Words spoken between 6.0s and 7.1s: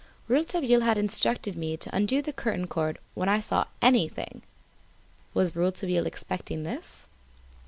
expecting this?